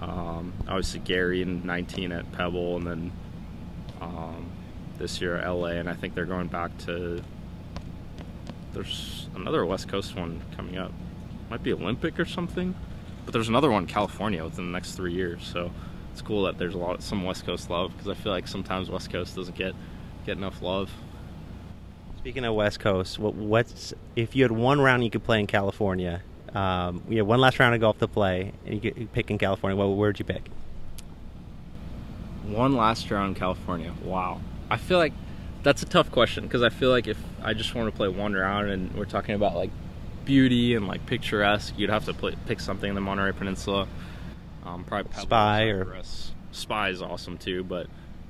um, 0.00 0.52
obviously 0.68 1.00
Gary 1.00 1.42
in 1.42 1.64
19 1.66 2.12
at 2.12 2.30
Pebble, 2.32 2.76
and 2.76 2.86
then 2.86 3.12
um, 4.00 4.50
this 4.98 5.20
year 5.20 5.36
at 5.36 5.48
LA. 5.48 5.68
And 5.68 5.88
I 5.88 5.94
think 5.94 6.14
they're 6.14 6.26
going 6.26 6.48
back 6.48 6.76
to 6.78 7.22
there's 8.72 9.28
another 9.34 9.64
West 9.64 9.88
Coast 9.88 10.16
one 10.16 10.42
coming 10.56 10.76
up. 10.76 10.92
Might 11.50 11.62
be 11.62 11.72
Olympic 11.72 12.18
or 12.18 12.24
something. 12.24 12.74
But 13.24 13.32
there's 13.32 13.48
another 13.48 13.70
one 13.70 13.84
in 13.84 13.88
California 13.88 14.44
within 14.44 14.66
the 14.66 14.72
next 14.72 14.92
three 14.92 15.12
years. 15.12 15.42
So 15.44 15.70
it's 16.12 16.22
cool 16.22 16.44
that 16.44 16.58
there's 16.58 16.74
a 16.74 16.78
lot, 16.78 17.02
some 17.02 17.24
West 17.24 17.44
Coast 17.46 17.70
love 17.70 17.92
because 17.92 18.08
I 18.08 18.14
feel 18.14 18.32
like 18.32 18.46
sometimes 18.46 18.90
West 18.90 19.10
Coast 19.10 19.34
doesn't 19.36 19.56
get 19.56 19.74
get 20.26 20.36
enough 20.36 20.62
love. 20.62 20.90
Speaking 22.18 22.44
of 22.44 22.54
West 22.54 22.80
Coast, 22.80 23.18
what, 23.18 23.34
what's 23.34 23.92
if 24.16 24.34
you 24.34 24.44
had 24.44 24.52
one 24.52 24.80
round 24.80 25.04
you 25.04 25.10
could 25.10 25.24
play 25.24 25.40
in 25.40 25.46
California? 25.46 26.22
Um, 26.54 27.02
you 27.08 27.18
had 27.18 27.26
one 27.26 27.40
last 27.40 27.58
round 27.58 27.74
of 27.74 27.80
golf 27.80 27.98
to 27.98 28.08
play, 28.08 28.52
and 28.64 28.82
you 28.82 28.92
could 28.92 29.12
pick 29.12 29.30
in 29.30 29.38
California. 29.38 29.76
What 29.76 29.86
where'd 29.96 30.18
you 30.18 30.24
pick? 30.24 30.48
One 32.44 32.76
last 32.76 33.10
round 33.10 33.30
in 33.30 33.34
California. 33.34 33.92
Wow. 34.04 34.40
I 34.70 34.76
feel 34.76 34.98
like 34.98 35.12
that's 35.64 35.82
a 35.82 35.86
tough 35.86 36.12
question 36.12 36.44
because 36.44 36.62
I 36.62 36.68
feel 36.68 36.90
like 36.90 37.08
if 37.08 37.18
I 37.42 37.54
just 37.54 37.74
want 37.74 37.90
to 37.90 37.96
play 37.96 38.08
one 38.08 38.34
round 38.34 38.70
and 38.70 38.94
we're 38.94 39.04
talking 39.04 39.34
about 39.34 39.56
like 39.56 39.70
beauty 40.24 40.74
and 40.74 40.86
like 40.86 41.06
picturesque, 41.06 41.74
you'd 41.76 41.90
have 41.90 42.04
to 42.06 42.14
play, 42.14 42.34
pick 42.46 42.60
something 42.60 42.88
in 42.88 42.94
the 42.94 43.00
Monterey 43.00 43.32
Peninsula. 43.32 43.86
Um, 44.64 44.84
probably 44.84 45.12
Spy 45.20 45.64
or 45.64 46.02
Spy 46.52 46.88
is 46.88 47.02
awesome 47.02 47.38
too, 47.38 47.64
but 47.64 47.86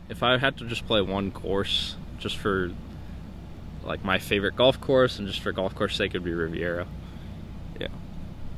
if 0.09 0.23
I 0.23 0.37
had 0.39 0.57
to 0.59 0.67
just 0.67 0.87
play 0.87 1.01
one 1.01 1.31
course 1.31 1.97
just 2.19 2.37
for 2.37 2.73
like 3.85 4.05
my 4.05 4.19
favorite 4.19 4.57
golf 4.57 4.81
course 4.81 5.19
and 5.19 5.29
just 5.29 5.41
for 5.41 5.53
golf 5.53 5.75
course 5.75 5.97
sake 5.97 6.11
it'd 6.11 6.25
be 6.25 6.33
Riviera. 6.33 6.87
Yeah. 7.81 7.89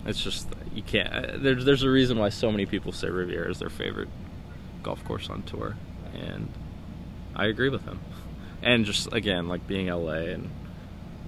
It's 0.04 0.22
just 0.22 0.48
you 0.74 0.82
can't 0.82 1.12
uh, 1.12 1.36
there's 1.36 1.64
there's 1.64 1.82
a 1.82 1.90
reason 1.90 2.18
why 2.18 2.28
so 2.28 2.50
many 2.50 2.66
people 2.66 2.92
say 2.92 3.08
Riviera 3.08 3.50
is 3.50 3.58
their 3.58 3.70
favorite 3.70 4.08
golf 4.82 5.04
course 5.04 5.28
on 5.28 5.42
tour 5.42 5.76
and 6.14 6.48
I 7.34 7.46
agree 7.46 7.68
with 7.68 7.84
them. 7.84 8.00
And 8.62 8.84
just 8.84 9.12
again 9.12 9.48
like 9.48 9.66
being 9.66 9.88
LA 9.88 10.32
and 10.32 10.50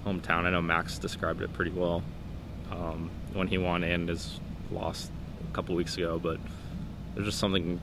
hometown. 0.08 0.44
I 0.44 0.50
know 0.50 0.62
Max 0.62 0.98
described 0.98 1.42
it 1.42 1.52
pretty 1.52 1.70
well 1.70 2.02
um, 2.70 3.10
when 3.32 3.48
he 3.48 3.58
won 3.58 3.84
and 3.84 4.08
is 4.08 4.40
lost 4.70 5.10
a 5.50 5.54
couple 5.54 5.74
weeks 5.74 5.96
ago, 5.96 6.18
but 6.18 6.38
there's 7.14 7.26
just 7.26 7.38
something 7.38 7.80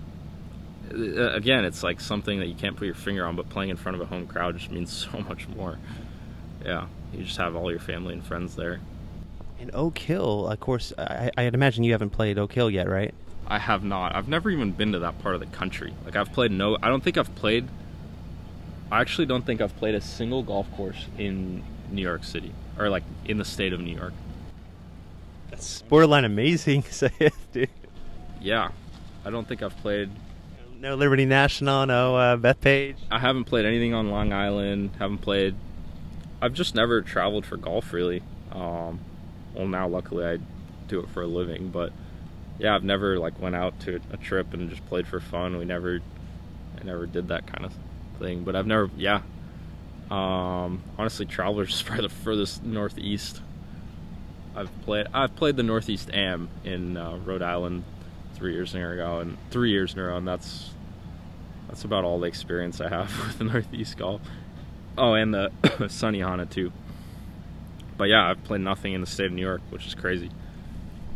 uh, 0.91 1.31
again, 1.31 1.65
it's 1.65 1.81
like 1.81 1.99
something 1.99 2.39
that 2.39 2.47
you 2.47 2.55
can't 2.55 2.75
put 2.75 2.85
your 2.85 2.95
finger 2.95 3.25
on, 3.25 3.35
but 3.35 3.49
playing 3.49 3.71
in 3.71 3.77
front 3.77 3.95
of 3.95 4.01
a 4.01 4.05
home 4.05 4.27
crowd 4.27 4.57
just 4.57 4.71
means 4.71 4.91
so 5.11 5.19
much 5.19 5.47
more 5.49 5.77
yeah, 6.65 6.87
you 7.13 7.23
just 7.23 7.37
have 7.37 7.55
all 7.55 7.69
your 7.69 7.79
family 7.79 8.13
and 8.13 8.25
friends 8.25 8.55
there. 8.55 8.79
And 9.59 9.71
Oak 9.73 9.97
Hill, 9.97 10.47
of 10.47 10.59
course, 10.59 10.91
I, 10.97 11.31
I'd 11.37 11.53
imagine 11.53 11.83
you 11.83 11.93
haven't 11.93 12.09
played 12.09 12.37
Oak 12.37 12.51
Hill 12.51 12.69
yet, 12.69 12.89
right? 12.89 13.13
I 13.47 13.59
have 13.59 13.83
not. 13.83 14.15
I've 14.15 14.27
never 14.27 14.49
even 14.49 14.71
been 14.71 14.91
to 14.93 14.99
that 14.99 15.19
part 15.19 15.35
of 15.35 15.41
the 15.41 15.47
country. 15.47 15.93
Like 16.03 16.15
I've 16.15 16.33
played 16.33 16.51
no. 16.51 16.77
I 16.81 16.89
don't 16.89 17.03
think 17.03 17.17
I've 17.17 17.33
played. 17.35 17.67
I 18.91 19.01
actually 19.01 19.27
don't 19.27 19.45
think 19.45 19.61
I've 19.61 19.75
played 19.77 19.95
a 19.95 20.01
single 20.01 20.41
golf 20.41 20.71
course 20.75 21.05
in 21.17 21.63
New 21.91 22.01
York 22.01 22.23
City 22.23 22.51
or 22.77 22.89
like 22.89 23.03
in 23.25 23.37
the 23.37 23.45
state 23.45 23.73
of 23.73 23.79
New 23.79 23.95
York. 23.95 24.13
That's 25.49 25.81
borderline 25.83 26.25
amazing, 26.25 26.83
dude. 27.53 27.69
Yeah, 28.41 28.69
I 29.23 29.29
don't 29.29 29.47
think 29.47 29.63
I've 29.63 29.77
played. 29.77 30.09
No 30.79 30.95
Liberty 30.95 31.25
National, 31.25 31.85
no 31.85 32.15
uh, 32.15 32.37
Bethpage. 32.37 32.97
I 33.09 33.19
haven't 33.19 33.45
played 33.45 33.65
anything 33.65 33.93
on 33.93 34.09
Long 34.09 34.33
Island. 34.33 34.91
Haven't 34.99 35.19
played 35.19 35.55
I've 36.41 36.53
just 36.53 36.75
never 36.75 37.01
traveled 37.01 37.45
for 37.45 37.57
golf 37.57 37.93
really. 37.93 38.21
Um, 38.51 38.99
well, 39.53 39.67
now 39.67 39.87
luckily 39.87 40.25
I 40.25 40.37
do 40.87 40.99
it 40.99 41.09
for 41.09 41.23
a 41.23 41.27
living, 41.27 41.69
but 41.69 41.91
yeah, 42.59 42.75
I've 42.75 42.83
never 42.83 43.17
like 43.17 43.39
went 43.39 43.55
out 43.55 43.79
to 43.81 43.99
a 44.11 44.17
trip 44.17 44.53
and 44.53 44.69
just 44.69 44.85
played 44.87 45.07
for 45.07 45.19
fun. 45.19 45.57
We 45.57 45.65
never, 45.65 46.01
I 46.79 46.83
never 46.83 47.05
did 47.05 47.29
that 47.29 47.47
kind 47.47 47.65
of 47.65 47.73
thing. 48.19 48.43
But 48.43 48.55
I've 48.55 48.67
never, 48.67 48.89
yeah. 48.95 49.21
Um, 50.11 50.83
honestly, 50.97 51.25
Travelers 51.25 51.73
is 51.73 51.81
probably 51.83 52.07
the 52.07 52.13
furthest 52.13 52.63
northeast 52.63 53.41
I've 54.55 54.69
played. 54.83 55.07
I've 55.13 55.35
played 55.35 55.57
the 55.57 55.63
Northeast 55.63 56.09
Am 56.13 56.49
in 56.63 56.97
uh, 56.97 57.17
Rhode 57.17 57.41
Island 57.41 57.83
three 58.35 58.53
years 58.53 58.75
in 58.75 58.81
a 58.81 58.87
row, 58.87 59.19
and 59.19 59.37
three 59.49 59.71
years 59.71 59.93
in 59.93 59.99
a 59.99 60.03
row, 60.05 60.17
and 60.17 60.27
that's 60.27 60.71
that's 61.67 61.83
about 61.83 62.03
all 62.03 62.19
the 62.19 62.27
experience 62.27 62.79
I 62.79 62.89
have 62.89 63.11
with 63.27 63.37
the 63.37 63.45
Northeast 63.45 63.97
golf. 63.97 64.21
Oh, 64.97 65.13
and 65.13 65.33
the 65.33 65.51
Sunnehanna 65.63 66.49
too. 66.49 66.71
But 67.97 68.05
yeah, 68.05 68.29
I've 68.29 68.43
played 68.43 68.61
nothing 68.61 68.93
in 68.93 69.01
the 69.01 69.07
state 69.07 69.27
of 69.27 69.31
New 69.33 69.41
York, 69.41 69.61
which 69.69 69.87
is 69.87 69.95
crazy. 69.95 70.29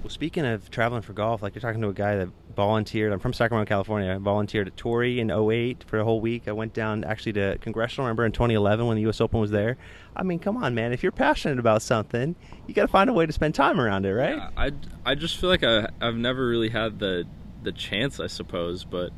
Well, 0.01 0.09
speaking 0.09 0.45
of 0.45 0.69
traveling 0.71 1.01
for 1.01 1.13
golf, 1.13 1.41
like 1.41 1.55
you're 1.55 1.61
talking 1.61 1.81
to 1.81 1.89
a 1.89 1.93
guy 1.93 2.15
that 2.15 2.29
volunteered. 2.55 3.13
I'm 3.13 3.19
from 3.19 3.33
Sacramento, 3.33 3.69
California. 3.69 4.13
I 4.13 4.17
volunteered 4.17 4.67
at 4.67 4.75
Torrey 4.75 5.19
in 5.19 5.29
08 5.29 5.83
for 5.85 5.99
a 5.99 6.03
whole 6.03 6.19
week. 6.21 6.47
I 6.47 6.51
went 6.51 6.73
down 6.73 7.03
actually 7.03 7.33
to 7.33 7.57
Congressional, 7.59 8.05
remember, 8.05 8.25
in 8.25 8.31
2011 8.31 8.85
when 8.85 8.95
the 8.95 9.01
U.S. 9.03 9.21
Open 9.21 9.39
was 9.39 9.51
there. 9.51 9.77
I 10.15 10.23
mean, 10.23 10.39
come 10.39 10.57
on, 10.57 10.75
man. 10.75 10.91
If 10.91 11.03
you're 11.03 11.11
passionate 11.11 11.59
about 11.59 11.81
something, 11.81 12.35
you 12.67 12.73
got 12.73 12.81
to 12.83 12.87
find 12.87 13.09
a 13.09 13.13
way 13.13 13.25
to 13.25 13.33
spend 13.33 13.55
time 13.55 13.79
around 13.79 14.05
it, 14.05 14.13
right? 14.13 14.35
Yeah, 14.35 14.49
I, 14.57 14.71
I 15.05 15.15
just 15.15 15.37
feel 15.37 15.49
like 15.49 15.63
I, 15.63 15.87
I've 16.01 16.15
never 16.15 16.47
really 16.47 16.69
had 16.69 16.99
the 16.99 17.25
the 17.61 17.71
chance, 17.73 18.19
I 18.19 18.27
suppose. 18.27 18.85
But, 18.85 19.11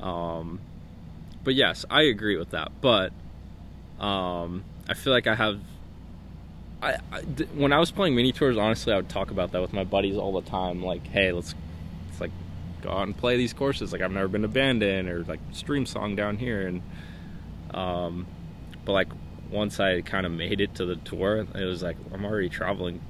um, 0.00 0.60
but 1.42 1.54
yes, 1.54 1.84
I 1.90 2.02
agree 2.02 2.36
with 2.36 2.50
that. 2.50 2.72
But 2.80 3.12
um, 4.00 4.64
I 4.88 4.94
feel 4.94 5.12
like 5.12 5.26
I 5.26 5.34
have. 5.34 5.60
When 7.54 7.72
I 7.72 7.78
was 7.78 7.90
playing 7.90 8.14
mini 8.14 8.32
tours, 8.32 8.56
honestly, 8.56 8.92
I 8.92 8.96
would 8.96 9.08
talk 9.08 9.30
about 9.30 9.52
that 9.52 9.60
with 9.60 9.72
my 9.72 9.84
buddies 9.84 10.16
all 10.16 10.32
the 10.32 10.48
time. 10.48 10.82
Like, 10.82 11.06
hey, 11.06 11.32
let's, 11.32 11.54
let's 12.08 12.20
like 12.20 12.30
go 12.82 12.90
out 12.90 13.02
and 13.02 13.16
play 13.16 13.36
these 13.36 13.52
courses. 13.52 13.92
Like, 13.92 14.00
I've 14.00 14.12
never 14.12 14.28
been 14.28 14.42
to 14.42 14.48
Bandon 14.48 15.08
or 15.08 15.22
like 15.24 15.40
Streamsong 15.52 16.16
down 16.16 16.38
here, 16.38 16.66
and 16.66 16.82
um, 17.74 18.26
but 18.84 18.92
like 18.92 19.08
once 19.50 19.78
I 19.80 20.00
kind 20.00 20.24
of 20.24 20.32
made 20.32 20.60
it 20.60 20.74
to 20.76 20.86
the 20.86 20.96
tour, 20.96 21.46
it 21.54 21.64
was 21.64 21.82
like 21.82 21.96
I'm 22.12 22.24
already 22.24 22.48
traveling 22.48 23.00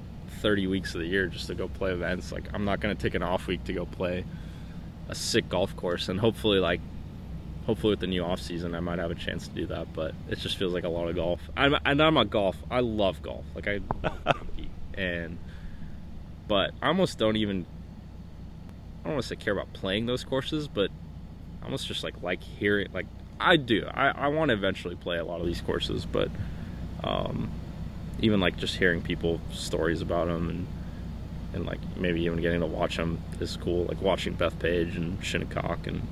30 0.41 0.67
weeks 0.67 0.93
of 0.95 1.01
the 1.01 1.07
year 1.07 1.27
just 1.27 1.47
to 1.47 1.55
go 1.55 1.67
play 1.67 1.91
events. 1.91 2.31
Like, 2.31 2.45
I'm 2.53 2.65
not 2.65 2.79
gonna 2.81 2.95
take 2.95 3.15
an 3.15 3.23
off 3.23 3.47
week 3.47 3.63
to 3.65 3.73
go 3.73 3.85
play 3.85 4.25
a 5.07 5.15
sick 5.15 5.47
golf 5.49 5.75
course, 5.75 6.09
and 6.09 6.19
hopefully, 6.19 6.59
like 6.59 6.81
hopefully 7.65 7.91
with 7.91 7.99
the 7.99 8.07
new 8.07 8.23
off 8.23 8.41
season, 8.41 8.75
I 8.75 8.79
might 8.79 8.99
have 8.99 9.11
a 9.11 9.15
chance 9.15 9.47
to 9.47 9.53
do 9.53 9.65
that. 9.67 9.93
But 9.93 10.13
it 10.29 10.39
just 10.39 10.57
feels 10.57 10.73
like 10.73 10.83
a 10.83 10.89
lot 10.89 11.07
of 11.07 11.15
golf. 11.15 11.41
I'm 11.55 11.75
and 11.85 12.01
I'm 12.01 12.17
a 12.17 12.25
golf. 12.25 12.57
I 12.69 12.79
love 12.79 13.21
golf. 13.21 13.45
Like 13.55 13.67
I 13.67 13.79
and 14.93 15.37
but 16.47 16.71
I 16.81 16.87
almost 16.87 17.17
don't 17.17 17.37
even. 17.37 17.65
I 19.01 19.05
don't 19.05 19.13
want 19.13 19.23
to 19.23 19.27
say 19.29 19.35
care 19.35 19.53
about 19.53 19.73
playing 19.73 20.05
those 20.05 20.23
courses, 20.23 20.67
but 20.67 20.91
I 21.61 21.65
almost 21.65 21.87
just 21.87 22.03
like 22.03 22.21
like 22.21 22.41
hearing 22.43 22.87
like 22.93 23.07
I 23.39 23.57
do. 23.57 23.85
I 23.91 24.09
I 24.09 24.27
want 24.27 24.49
to 24.49 24.53
eventually 24.53 24.95
play 24.95 25.17
a 25.17 25.25
lot 25.25 25.39
of 25.39 25.47
these 25.47 25.61
courses, 25.61 26.05
but 26.05 26.29
um, 27.03 27.49
even 28.19 28.39
like 28.39 28.57
just 28.57 28.75
hearing 28.75 29.01
people 29.01 29.41
stories 29.51 30.01
about 30.01 30.27
them 30.27 30.49
and 30.49 30.67
and 31.53 31.65
like 31.65 31.79
maybe 31.97 32.21
even 32.21 32.39
getting 32.41 32.61
to 32.61 32.65
watch 32.65 32.97
them 32.97 33.19
is 33.39 33.57
cool. 33.57 33.85
Like 33.85 34.01
watching 34.01 34.35
Bethpage 34.35 34.95
and 34.95 35.23
Shinnecock 35.23 35.87
and 35.87 36.07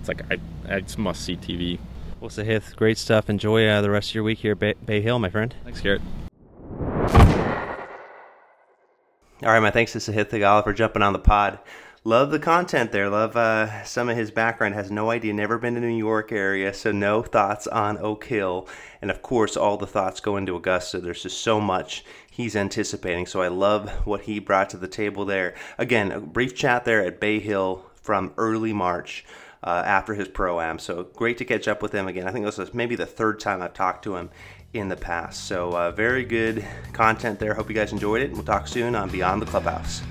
it's 0.00 0.08
like 0.08 0.22
I, 0.30 0.38
it's 0.68 0.98
must 0.98 1.22
see 1.22 1.36
TV. 1.36 1.78
What's 2.18 2.36
Well, 2.36 2.46
Sahith, 2.46 2.76
great 2.76 2.98
stuff. 2.98 3.28
Enjoy 3.28 3.68
uh, 3.68 3.80
the 3.80 3.90
rest 3.90 4.10
of 4.10 4.14
your 4.14 4.24
week 4.24 4.38
here 4.38 4.52
at 4.52 4.58
Bay, 4.58 4.74
Bay 4.84 5.00
Hill, 5.00 5.18
my 5.18 5.30
friend. 5.30 5.54
Thanks, 5.64 5.80
Garrett. 5.80 6.02
All 9.42 9.52
right, 9.52 9.60
my 9.60 9.70
thanks 9.70 9.92
to 9.92 9.98
Sahith 9.98 10.30
Theegala 10.30 10.64
for 10.64 10.72
jumping 10.72 11.02
on 11.02 11.12
the 11.12 11.18
pod. 11.18 11.58
Love 12.04 12.30
the 12.30 12.38
content 12.38 12.92
there. 12.92 13.10
Love 13.10 13.36
uh, 13.36 13.82
some 13.82 14.08
of 14.08 14.16
his 14.16 14.30
background. 14.30 14.74
Has 14.74 14.90
no 14.90 15.10
idea. 15.10 15.34
Never 15.34 15.58
been 15.58 15.74
to 15.74 15.80
New 15.80 15.88
York 15.88 16.30
area, 16.30 16.72
so 16.72 16.92
no 16.92 17.20
thoughts 17.20 17.66
on 17.66 17.98
Oak 17.98 18.24
Hill. 18.24 18.68
And 19.02 19.10
of 19.10 19.22
course, 19.22 19.56
all 19.56 19.76
the 19.76 19.88
thoughts 19.88 20.20
go 20.20 20.36
into 20.36 20.54
Augusta. 20.54 21.00
There's 21.00 21.24
just 21.24 21.40
so 21.40 21.60
much 21.60 22.04
he's 22.30 22.54
anticipating. 22.54 23.26
So 23.26 23.42
I 23.42 23.48
love 23.48 23.90
what 24.06 24.22
he 24.22 24.38
brought 24.38 24.70
to 24.70 24.76
the 24.76 24.88
table 24.88 25.24
there. 25.24 25.54
Again, 25.78 26.12
a 26.12 26.20
brief 26.20 26.54
chat 26.54 26.84
there 26.84 27.04
at 27.04 27.20
Bay 27.20 27.40
Hill 27.40 27.84
from 27.94 28.32
early 28.38 28.72
March 28.72 29.24
uh, 29.66 29.82
after 29.84 30.14
his 30.14 30.28
pro 30.28 30.60
am. 30.60 30.78
So 30.78 31.04
great 31.14 31.36
to 31.38 31.44
catch 31.44 31.68
up 31.68 31.82
with 31.82 31.92
him 31.92 32.06
again. 32.06 32.26
I 32.26 32.32
think 32.32 32.44
this 32.44 32.56
was 32.56 32.72
maybe 32.72 32.94
the 32.94 33.04
third 33.04 33.40
time 33.40 33.60
I've 33.60 33.74
talked 33.74 34.04
to 34.04 34.16
him 34.16 34.30
in 34.72 34.88
the 34.88 34.96
past. 34.96 35.44
So 35.44 35.76
uh, 35.76 35.90
very 35.90 36.24
good 36.24 36.64
content 36.92 37.38
there. 37.38 37.54
Hope 37.54 37.68
you 37.68 37.74
guys 37.74 37.92
enjoyed 37.92 38.22
it. 38.22 38.32
We'll 38.32 38.44
talk 38.44 38.68
soon 38.68 38.94
on 38.94 39.10
Beyond 39.10 39.42
the 39.42 39.46
Clubhouse. 39.46 40.02